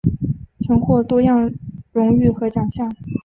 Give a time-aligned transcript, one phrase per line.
[0.61, 1.53] 曾获多样
[1.93, 2.91] 荣誉和奖项。